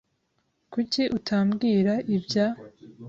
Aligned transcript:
Kuki 0.73 1.01
utambwira 1.17 1.93
ibya? 2.15 2.47